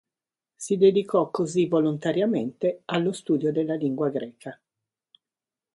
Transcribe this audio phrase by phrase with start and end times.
[0.55, 4.59] Si dedicò così volontariamente allo studio della lingua greca.